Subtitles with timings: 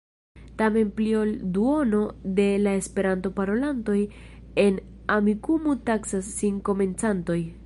[0.59, 1.99] Tamen pli ol duono
[2.39, 3.99] de la Esperanto-parolantoj
[4.67, 4.83] en
[5.19, 7.43] Amikumu taksas sin komencantoj.